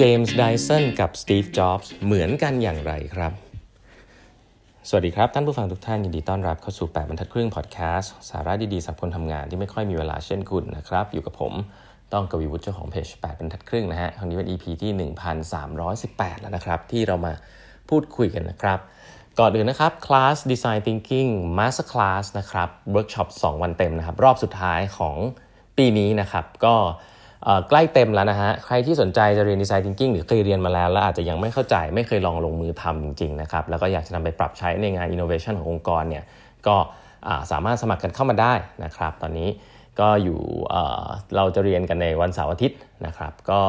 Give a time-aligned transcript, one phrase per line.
[0.00, 3.32] จมส์ไดสันกับสตีฟจ็อบส์เหมือนกันอย่างไรครับ
[4.88, 11.52] สวัสดีครับ ท่านผู้ฟังทุกท่านยินดีต้อนรับเข้าสู่ 8บรรทัดครึ่งพอดแคสต์สาระดีๆสำหรับคนทำงานที่ไม่ค่อยมีเวลาเช่นคุณนะครับ อยู่กับผม
[12.12, 15.10] ต้องกวีวุฒิเจ้าของเพจ8บรรทัดครึ่งนะฮะครั้งนี้เป็น EP ที่
[15.72, 17.32] 1318 แล้วนะครับ ที่เรามา
[17.88, 18.78] พูดคุยกันนะครับ
[19.38, 25.16] ก่อนอื่นนะครับคลาส Design Thinking Master Class นะครับเวิร์กช็อป2วันเต็มนะครับ รอบสุดท้ายของ
[25.78, 26.76] ปีนี้นะครับก็
[27.68, 36.24] ใกล้เต็มแล้วนะฮะ ใครที่สนใจจะเรียนดีไซน์ thinking หรือเคยเรียนมาแล้ว แล้วอาจจะยังไม่เข้าใจ ไม่เคยลองลงมือทำจริงๆนะครับ แล้วก็อยากจะนำไปปรับใช้ในงาน innovation ขององค์กรเนี่ย
[36.66, 36.76] ก็
[37.52, 38.54] สามารถสมัครกันเข้ามาได้
[38.84, 39.48] นะครับ ตอนนี้
[40.00, 40.40] ก็อยู่
[41.36, 43.62] เราจะเรียนกันในวันเสาร์อาทิตย์นะครับ ก็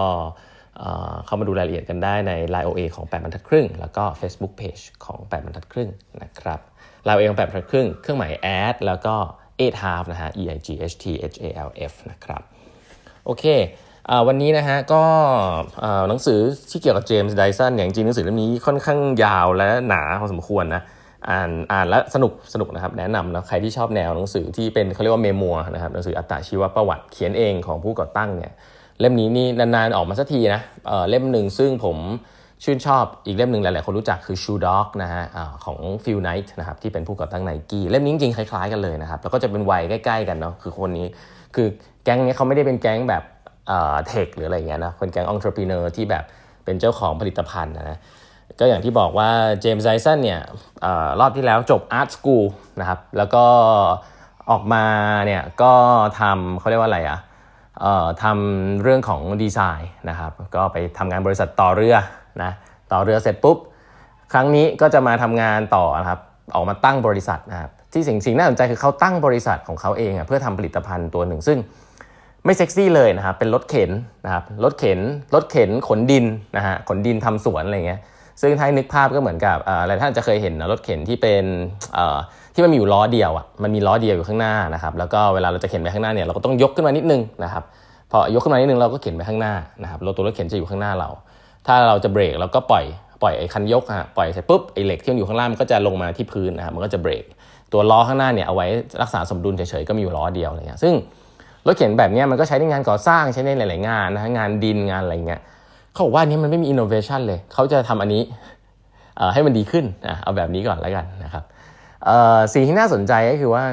[1.26, 5.90] เข้ามาดูรายละเอียดกันได้ใน Line OA ของ 8 บรรทัดครึ่ง แล้วก็ Facebook Page ของ 8 บรรทัดครึ่ง
[6.24, 6.60] นะครับ
[7.08, 9.16] Line OA ของ 8 บรรทัดครึ่ง เครื่องหมาย add แล้วก็
[9.52, 12.42] 8 half นะฮะ e i g h t h a l f นะครับ
[13.28, 13.46] โอเค
[14.28, 15.04] วันนี้นะฮะก็
[16.10, 16.40] หนังสือ
[16.72, 20.82] ที่เกี่ยวกับเจมส์ไดสันเนี่ยจริงหนังสือเล่มนี้ค่อนข้างยาวและหนาพอสมควรนะ
[21.30, 28.52] อ่านอ่านและสนุกสนุกนะครับแนะนำนะใครที่ชอบแนวหนังสือที่เป็นเขาเรียกว่าเมมัวนะครับหนังสืออัตชีวประวัติเขียนเองของผู้ก่อตั้งเนี่ย
[29.00, 31.98] เล่มนี้นี่นานๆออกมาสักทีนะเเล่มหนึ่งซึ่งผม
[32.64, 35.24] ชื่นชอบอีกเล่มหนึ่งหลายๆคนรู้จักคือ Shoe Dog นะฮะ
[35.66, 41.08] ของฟิลไนท์นะครับที่เป็นผู้ก่อตั้งไนกี้เล่มนี้จริงๆคล้ายๆกันเลยนะครับแล้วก็จะเป็นวัยใกล้ๆกันเนาะคือคนนี้
[41.56, 41.68] คือ
[42.08, 43.24] แก๊งนี้เขาไม่ได้เป็นแก๊งแบบ
[44.08, 46.24] tech หรืออะไรเงี้ยนะเป็นแก๊ง entrepreneur ที่แบบ
[46.66, 47.98] เป็นเจ้าของผลิตภัณฑ์นะ
[48.60, 49.30] ก็อย่างที่บอกว่า
[49.62, 50.42] เจมส์ไดสันเนี่ย
[50.86, 50.88] อ
[51.20, 52.46] รอบที่แล้วจบ art school
[52.80, 53.44] นะครับแล้วก็
[54.52, 54.86] ออกมา
[55.26, 55.74] เนี่ยก็
[56.20, 57.20] ทำเขาเรียกว่าอะไรอะ่ะ
[58.24, 61.96] ทำเรื่องของดีไซน์นะครับก็ไปทำงานบริษัทต่อเรือ
[62.44, 62.52] นะ
[62.92, 63.58] ต่อเรือเสร็จปุ๊บ
[64.34, 66.20] ครั้งนี้ก็จะมาทำงานต่อนะครับ
[66.56, 71.58] ออกมาตั้งบริษัทนะครับที่สิ่งสิ่งน่าสนใจคือเขาตั้งบริษัทของเขาเองอะเพื่อทำผลิตภัณฑ์ตัวหนึ่งซึ่ง
[72.46, 73.92] ไม่เซ็กซี่เลยนะครับเป็นรถเข็น
[74.26, 75.00] นะครับรถเข็น
[75.36, 76.26] รถเข็นขนดิน
[76.58, 78.00] นะฮะขนดินทำสวนอะไรเงี้ย
[78.42, 81.44] ซึ่งถ้านึกภาพก็เหมือนกับอะไรท่านจะเคยเห็นนะรถเข็นที่เป็น
[82.54, 87.64] ที่มันมีอยู่ล้อเดียวอะมันมีล้อเดียวอยู่ข้างหน้านะครับแล้วก็เวลาเราจะเข็นไปข้างหน้าเนี่ยเราก็ต้องยกขึ้นมานิดนึงนะครับ
[88.12, 91.10] พอยกขึ้นมานิดนึงเราก็เข็นไปข้างหน้านะครับรถตัวรถเข็นจะอยู่ข้างหน้าเรา
[91.68, 92.86] ถ้าเราจะเบรกเราก็ปล่อย
[93.22, 97.24] ปล่อยไอ้คันยกฮะปล่อยเสร็จปุ๊บไอ้เหล็กที่มันอยู่ข้างล่างมันก็จะลงมาที่พื้นนะครับมันก็จะเบรก
[97.74, 98.68] ตัวล้อข้างหน้าเนี่ยเอาไว้
[99.02, 100.94] รักษาสมดุลเฉยๆก็มีอยู่ล้อเดียวอะไรเงี้ยซึ่ง
[101.68, 105.42] รถเข็นแบบนี้มันก็ใช้ในงานก่อสร้างใช้ในหลาย ๆ งานนะงานดินงานอะไรเงี้ย
[105.92, 108.24] เขาบอกว่านี้มันไม่มีอินโนเวชันเลย เขาจะทำอันนี้
[109.34, 109.86] ให้มันดีขึ้น
[110.24, 111.44] เอาแบบนี้ก่อนแล้วกันนะครับ
[112.54, 113.64] สิ่งที่น่าสนใจก็คือว่า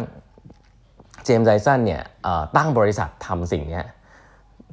[1.24, 2.02] เจมส์ไดสันเนี่ย
[2.56, 3.82] ตั้งบริษัททำสิ่งนี้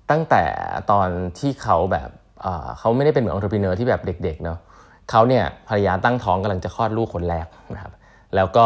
[0.09, 0.43] ตั้งแต่
[0.91, 1.07] ตอน
[1.39, 2.09] ที่เขาแบบ
[2.79, 4.57] เขาไม่ได้เป็นเหมือนองค์ประกอบที่แบบเด็กๆเนาะ
[5.09, 7.93] เขาเนี่ยภรรยาตั้งท้องกำลังจะคลอดลูกคนแรกนะครับ
[8.35, 8.65] แล้วก็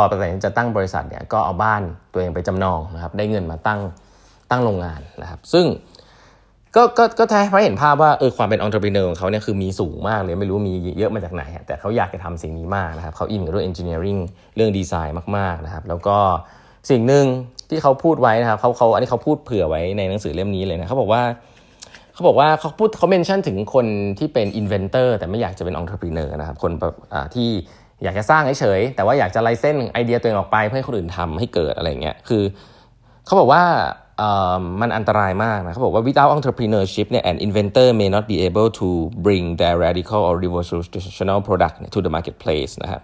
[0.00, 1.82] อตัดสินจะตั้งบริษัทเนี่ยก็เอาบ้าน
[2.12, 3.80] ตัวเองไปจำนองนะครับได้เงินมาตั้ง
[4.50, 5.66] ตั้งโรงงานนะครับ ซึ่ง
[6.76, 14.18] ก็ก็ก็แท้ให้เห็นภาพว่าเออความเป็นองค์ประกอบของเขาเนี่ยคือมีสูงมากเลยไม่รู้มีเยอะมาจากไหน แต่เขาอยากจะทำสิ่งนี้มากนะครับเขาอินกับเรื่องเอนจิเนียริง
[14.56, 16.16] เรื่องดีไซน์มากๆนะครับ แล้วก็
[16.90, 17.26] สิ่งหนึ่ง
[17.70, 21.22] ที่เขาพูดไว้นะครับเขาเขาอันนี้เขาพูดเผื่อไว้ในหนังสือเล่มนี้เลยนะเขาบอกว่า
[22.14, 23.86] เขาบอกว่าเขาพูดเขา mention ถึงคน
[24.18, 26.72] ที่เป็น inventor แต่ไม่อยากจะเป็น entrepreneur นะครับคน
[27.34, 27.48] ที่
[28.02, 32.42] อยากจะสร้างเฉยๆแต่ว่าอยากจะ license ไอเดียตัวเองออกไปเพื่อให้คนอื่นทำให้เกิดอะไรเงี้ยคือ
[33.26, 33.64] เขาบอกว่า
[34.80, 38.88] มันอันตรายมากนะเขาบอกว่า without entrepreneurship เนี่ย an inventor may not be able to
[39.26, 43.02] bring their radical or revolutionary product to the marketplace นะครับ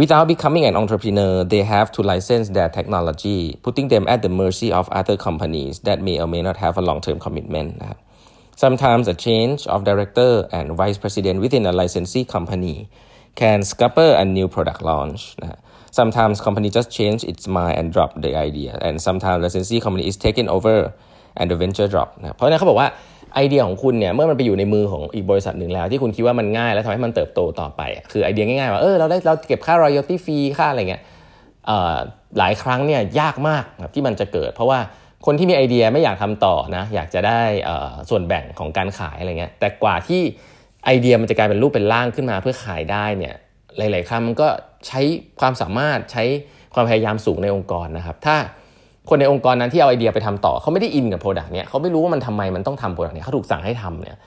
[0.00, 4.72] Without becoming an entrepreneur, they have to license their technology, putting them at the mercy
[4.72, 7.70] of other companies that may or may not have a long-term commitment.
[8.56, 12.76] Sometimes a change of director and vice president within a licensee company
[13.40, 15.58] can scupper a new product launch นะ
[15.98, 20.16] sometimes company just change its mind and drop the idea and sometimes licensee company is
[20.26, 20.78] taken over
[21.38, 22.88] and the venture drop นะเพราะนั้นเขาบอกว่า
[23.34, 31.02] ไอเดียของคุณเนี่ยเมื่อมันไปอยู่ในมือของอีกบริษัทหนึ่งแล้ว ที่คุณคิดว่ามันง่ายแล้วทำให้มันเติบโตต่อไป คือไอเดียง่ายๆว่าเออเราได้เราเก็บค่า royalty fee ค่าอะไรเงี้ย
[32.38, 33.64] หลายครั้งเนี่ยยากมาก
[33.94, 34.78] ที่มันจะเกิด เพราะว่า
[35.26, 37.40] คนที่มีไอเดียไม่อยากทำต่อนะอยากจะได้
[38.10, 40.22] ส่วนแบ่งของการขายอะไรเงี้ยแต่กว่าที่
[40.84, 43.34] ไอเดียมันจะกลายเป็นรูปเป็นร่างขึ้นมาเพื่อขายได้เนี่ย
[43.76, 44.48] หลาย ๆ ครั้งมันก็
[44.86, 45.00] ใช้
[45.40, 46.24] ความสามารถใช้
[46.74, 48.36] ความพยายามสูงในองค์กรนะครับ ถ้า
[49.08, 54.18] คนในองค์กรนั้นที่เอาไอเดียไปทำต่อเขาไม่ได้อินกับ product เนี้ยเขาไม่รู้ว่ามันทำไมมันต้องทำ product เนี้ยเขาถูกสั่งให้ทำเนี่ย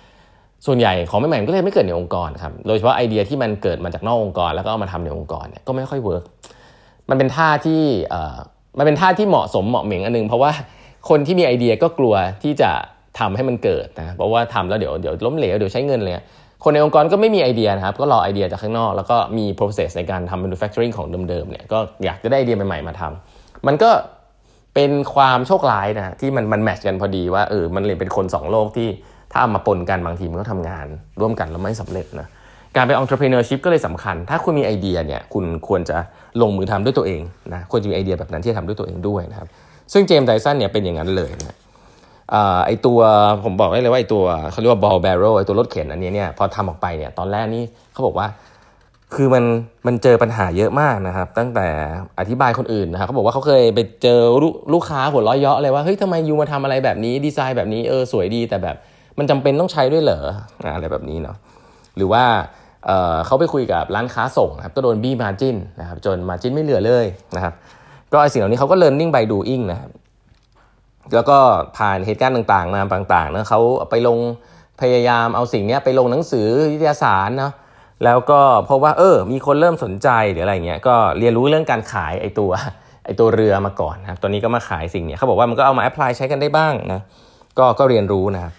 [0.66, 6.24] ส่วนใหญ่ของใหม่ๆก็เลยไม่เกิดในองค์กรครับโดยเฉพาะไอเดียที่มันเกิดมาจากนอกองค์กร แล้วก็เอามาทำในองค์กรเนี่ยก็ไม่ค่อยเวิร์ก
[7.10, 8.38] มันเป็นท่าที่เอ่อ
[8.78, 10.52] มันเป็นท่าที่เหมาะสมเหมาะเหม่งอันนึง เพราะว่า
[11.10, 12.72] คนที่มีไอเดียก็กลัวที่จะ
[13.20, 16.14] ทำให้มันเกิดนะเพราะว่าทำแล้วเดี๋ยวเดี๋ยวล้มเหลวเดี๋ยวใช้เงินเลย
[16.64, 23.90] คนในองค์กรก็ไม่มีไอเดียนะครับ ก็รอไอเดียจากข้างนอก แล้วก็มี process ในการทำ manufacturing ของเดิมๆเนี่ยก็อยากจะได้ไอเดียใหม่ๆมาทำมันก็
[24.76, 28.88] เป็นความโชคร้ายนะที่มันมัน match กันพอดีว่าเออมันเลยเป็นคน 2 โลกที่
[29.32, 30.86] ถ้าเอามาปนกันบางทีมันก็ทำงาน
[31.20, 32.28] ร่วมกันแล้วไม่สำเร็จนะ
[32.76, 35.98] การเป็น entrepreneurship ก็เลยสำคัญ ถ้าคุณมีไอเดียเนี่ยคุณควรจะ
[36.42, 37.22] ลงมือทำด้วยตัวเอง
[37.54, 39.48] นะควรจะมีไอเดียแบบนั้นที่ทำด้วยตัวเองด้วยนะครับ
[39.94, 41.56] ซึ่งเจมส์ไดสันเนี่ยเป็นอย่างนั้นเลยนะ
[42.66, 43.00] ไอตัว
[43.44, 47.64] ผมบอกได้เลยว่าไอตัวเขาเรียกว่า ball barrel ไอตัวรถเข็นอันนี้เนี่ยพอทำออกไปเนี่ยตอนแรกนี่
[47.94, 48.28] เขาบอกว่า
[49.16, 49.44] คือมัน
[49.88, 51.68] มันเจอปัญหาเยอะมากนะครับ ตั้งแต่
[52.20, 54.20] อธิบายคนอื่นนะครับเขาบอกว่าเขาเคยไปเจอ
[54.74, 58.76] ลูกค้าหัวล้อยเยาะเลยว่าเฮ้ยทำไมยูมาทำอะไรแบบนี้ดีไซน์แบบนี้เออสวยดี แต่แบบ
[59.18, 60.24] มันจำเป็นต้องใช้ด้วยเหรอ
[60.76, 61.38] อะไรแบบนี้เนาะ
[61.98, 62.24] หรือว่า
[62.86, 67.54] เเขาไปคุยกับร้านค้าส่งครับก็โดนบี้มาจินนะครับจนมาจินไม่เหลือเลยนะครับ
[68.14, 69.90] ก็ไอสิ่งเหล่านี้เขาก็ learning by doing นะครับ
[71.14, 71.38] แล้วก็
[71.78, 73.60] ผ่านเหตุการณ์ต่างๆมาต่างๆนะเขา
[73.90, 74.20] ไปลง
[74.82, 77.54] พยายามเอาสิ่งนี้ไปลงหนังสือวิทยาศาสตร์เนาะ
[78.06, 78.40] แล้วก็
[78.70, 82.52] พบว่าเออ มีคนเริ่มสนใจหรืออะไรเงี้ยก็เรียนรู้เรื่องการขายไอตัว
[83.06, 87.02] ไอตัวเรือมาก่อนนะครับตอนนี้ก็มาขายสิ่งนี้เขาบอกว่ามันก็เอามา apply ใช้กันได้บ้างนะ
[87.60, 88.54] ก็ก็เรียนรู้นะครับ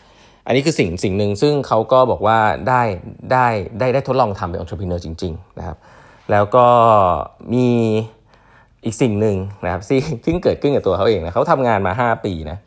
[0.47, 2.83] อันนี้คือสิ่งสิ่งหนึ่งซึ่งเขาก็บอกว่าได้
[3.33, 3.47] ได้
[3.79, 5.77] ได้ได้ทดลองทำเป็น entrepreneur จริง ๆ นะครับ
[6.31, 6.67] แล้วก็
[7.55, 7.69] มี
[8.85, 12.59] อีกสิ่งหนึ่งนะครับที่ที่เกิดขึ้นกับตัวเขาเองนะเขาทำงานมา 5 ปีนะ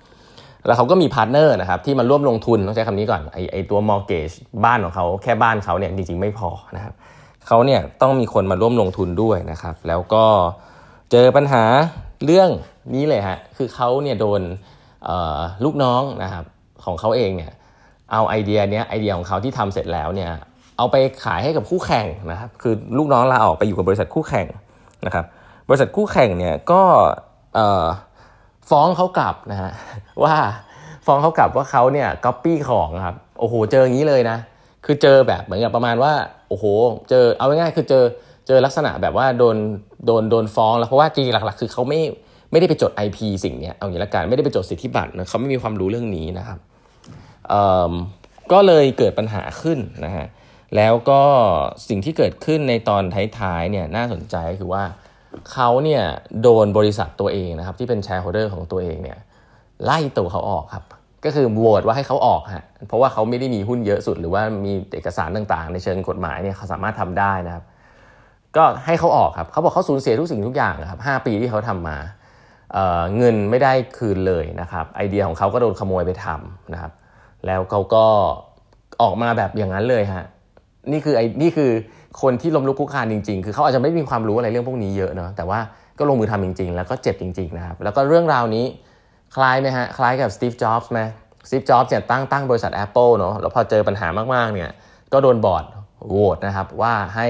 [0.67, 4.29] แล้วเขาก็มี partner นะครับที่มาร่วมลงทุนต้องใช้คำนี้ก่อนไอไอตัว mortgage
[4.65, 6.93] บ้านของเขาแค่บ้านเขาเนี่ยจริงๆไม่พอนะครับ
[7.47, 10.25] เขาเนี่ยต้องมีคนมาร่วมลงทุนด้วยนะครับ แล้วก็
[11.11, 11.63] เจอปัญหา
[12.25, 12.49] เรื่อง
[12.95, 14.41] นี้เลยฮะคือเขาเนี่ยโดน
[15.63, 16.45] ลูกน้องนะครับ
[16.85, 17.51] ของเขาเองเนี่ย
[18.11, 20.29] เอาไอเดียเนี้ยไอเดียของเขาที่ทำเสร็จแล้วเนี่ย
[20.77, 24.47] เอาไปขายให้กับคู่แข่งนะครับคือลูกน้องลาออกไปอยู่กับบริษัทคู่แข่ง
[25.05, 25.25] นะครับ
[25.71, 26.81] บริษัทคู่แข่งเนี่ยก็
[28.69, 29.71] ฟ้องเขากลับนะฮะ
[30.23, 30.35] ว่า
[31.05, 34.37] ฟ้องเขากลับว่าเขาเนี่ยก๊อปปี้ของครับโอ้โหเจออย่างนี้เลยนะ
[34.85, 36.13] คือเจอแบบเหมือนกับประมาณว่า
[36.49, 36.65] โอ้โห
[37.09, 38.03] เจอเอาง่ายๆคือเจอ
[38.47, 39.57] เจอลักษณะแบบว่าโดน
[40.05, 42.01] โดนโดนฟ้องแล้วเพราะว่าจริงๆหลัก ๆ คือเขาไม่
[42.51, 46.59] ไม่ได้ไปจด IP สิ่งนี้เอาอย่างนี้ละกันไม่ได้ไปจดสิทธิบัตรนะเขาไม่มีความรู้เรื่องนี้นะครับ
[48.51, 50.27] ก็เลยเกิดปัญหาขึ้นนะฮะ
[50.75, 51.21] แล้วก็
[51.89, 53.03] สิ่งที่เกิดขึ้นในตอน
[53.39, 54.83] ท้ายๆเนี่ยน่าสนใจคือว่า
[55.51, 56.03] เขาเนี่ย
[56.41, 59.17] โดนบริษัทตัวเองนะครับที่เป็นแชร์โฮเดอร์ของตัวเองเนี่ย
[59.83, 60.83] ไล่ตัวเขาออกครับ
[61.25, 67.63] ก็คือโหวตว่าให้เขาออกฮะเพราะว่าเขาไม่ได้มีหุ้นเยอะสุด หรือว่ามีเอกสารต่างๆ ในเชิงกฎหมายเนี่ยเขาสามารถทำได้นะครับ
[68.57, 71.97] ก็ให้เขาออกครับเขาบอกเขาสูญเสียทุกสิ่งทุกอย่างครับหปีที่เขาทำมา
[72.73, 76.91] เเงินไม่ได้คืนเลยนะครับ ไอเดียของเขาก็โดนขโมยไปทำนะครับ
[77.45, 78.05] แล้วเขาก็
[79.01, 80.25] ออกมาแบบอย่างนั้นเลยฮะ
[80.91, 81.71] นี่คือไอ้นี่คือ
[82.21, 85.59] คนที่ล้มลุกคุกคานจริง ๆ คือเขาอาจจะไม่มีความรู้อะไรเรื่องพวกนี้เยอะเนาะแต่ว่า
[85.99, 88.65] ก็ลงมือทำจริง ๆ แล้วก็เจ็บจริง ๆ นะครับ แล้วก็เรื่องราวนี้
[89.35, 90.99] คล้ายไหมฮะ คล้ายกับสตีฟจ็อบส์ไหม
[91.47, 94.69] สตีฟจ็อบส์เนี่ยตั้งตั้งบริษัท Apple เนาะแล้วพอเจอปัญหามากๆเนี่ย
[95.13, 95.65] ก็โดนบอร์ด
[96.09, 97.27] โหวตนะครับว่าให้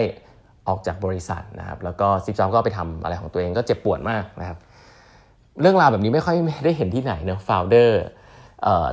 [0.68, 4.58] ออกจากบริษัทนะครับแล้วก็สตีฟจ็อบส์ก็ไปทำอะไรของตัวเองก็เจ็บปวดมากนะครับ
[5.62, 8.02] เรื่องราวแบบนี้ไม่ค่อยได้เห็นที่ไหนเนาะ founder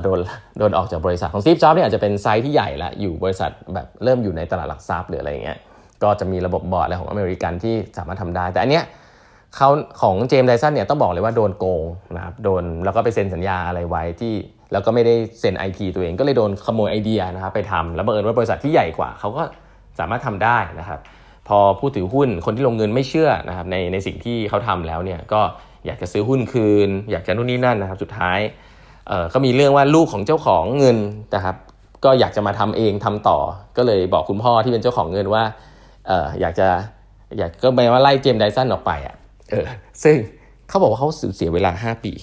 [0.03, 0.19] โดน
[0.57, 5.57] โดนออกจากบริษัทของสตีฟจ็อบส์เนี่ยอาจจะเป็นไซส์ที่ใหญ่ละอยู่บริษัทแบบเริ่มอยู่ในตลาดหลักทรัพย์หรืออะไรเงี้ย
[6.03, 8.83] ก็จะมีระบบบอร์ดอะไรของอเมริกันที่สามารถทำได้ แต่อันเนี้ย
[9.55, 9.69] เขา
[10.01, 11.83] ของเจมส์ไดสันเนี่ยต้องบอกเลยว่าโดนโกง
[12.15, 14.33] นะครับโดนแล้วก็ไปเซ็นสัญญาอะไรไว้ที่
[14.71, 19.43] แล้วก็ไม่ได้เซ็น IP ตัวเองก็เลยโดนขโมยไอเดียนะครับไปทำแล้วบังเอิญว่าบริษัทที่ใหญ่กว่าเขาก็
[19.99, 20.99] สามารถทำได้นะครับ
[21.47, 25.41] พอผู้ถือหุ้นคนที่ลงเงินไม่เชื่อนะครับในในสิ่งที่เขาทำแล้วเนี่ยก็
[25.85, 30.97] อยากจะซื้อหุ้นคืน อยากจะนู่นนี่นั่นนะครับสุดท้ายเก็มีเรื่องว่าลูกของเจ้าของเงิน
[31.35, 31.55] นะครับ
[32.05, 33.37] ก็อยากจะมาทำเองทำต่อ
[33.77, 35.43] ก็เลยบอกคุณพ่อที่เป็นเจ้าของเงินว่า
[36.07, 36.67] เอออยากจะ
[37.37, 39.15] อยากก็แปลว่าไล่เจมไดสันออกไปอะ
[39.51, 39.65] เออ
[40.03, 40.15] ซึ่ง
[40.69, 42.13] เขาบอกว่าเขาเสียเวลา 5 ปี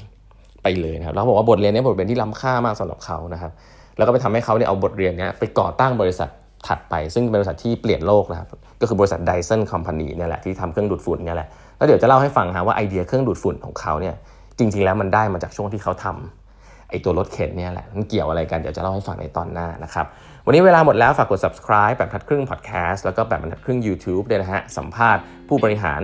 [0.62, 3.52] ไปเลยนะครับแล้วบอกว่าบทเรียนนี้บทเรียนที่ล้ำค่ามากสำหรับเขานะครับ
[3.96, 6.28] แล้วก็ไปทำให้เขาเนี่ยเอาบทเรียนนี้ไปก่อตั้งบริษัท
[6.66, 8.48] ถัดไป ซึ่งเป็นบริษัทที่เปลี่ยนโลกนะครับ
[8.80, 14.14] ก็คือบริษัท Dyson Company เนี่ยแหละที่ทำเครื่องดูดฝุ่นเนี่ยแหละแล้วเดี๋ยวจะเล่าให้ฟังฮะว่าไอเดียเครื่องดูดฝุ่นของเขาเนี่ย
[14.58, 16.45] จริง ๆ แล้วมันได้มาจากช่วงที่เขาทำ
[16.90, 20.06] ไอตัวรถเข็นเนี่ยแหละมันเกี่ยวอะไรกันเดี๋ยวจะเล่าให้ฟังในตอนหน้านะครับ
[20.46, 26.00] วันนี้เวลาหมดแล้วฝากกด subscribe แบบทัดครึ่ง podcast แล้วก็แบบทัดครึ่ง YouTube ด้วยนะฮะสัมภาษณ์ผู้บริหาร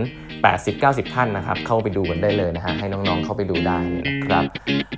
[0.55, 4.43] 80-90 ท่านนะครับเข้าไปดูกันได้เลยนะฮะให้น้องๆเข้าไปดูได้นะครับ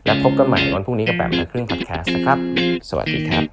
[0.06, 2.38] และพบกันใหม่วันพรุ่งนี้กับแบบทัดครึ่ง podcast นะครับ
[2.90, 3.44] สวัสดีครับ